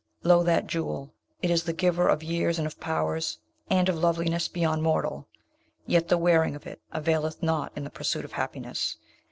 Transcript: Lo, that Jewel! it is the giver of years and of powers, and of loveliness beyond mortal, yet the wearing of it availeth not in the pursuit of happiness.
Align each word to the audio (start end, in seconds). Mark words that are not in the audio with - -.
Lo, 0.23 0.41
that 0.41 0.65
Jewel! 0.65 1.13
it 1.43 1.51
is 1.51 1.63
the 1.65 1.73
giver 1.73 2.07
of 2.07 2.23
years 2.23 2.57
and 2.57 2.65
of 2.65 2.79
powers, 2.79 3.37
and 3.69 3.87
of 3.87 3.95
loveliness 3.95 4.47
beyond 4.47 4.81
mortal, 4.81 5.27
yet 5.85 6.07
the 6.07 6.17
wearing 6.17 6.55
of 6.55 6.65
it 6.65 6.81
availeth 6.91 7.43
not 7.43 7.71
in 7.75 7.83
the 7.83 7.91
pursuit 7.91 8.25
of 8.25 8.31
happiness. 8.31 8.97